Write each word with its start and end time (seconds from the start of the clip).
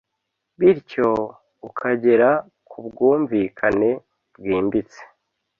bityo 0.59 1.07
ukagera 1.67 2.29
kubwumvikane 2.69 3.89
bwimbitse 4.35 5.01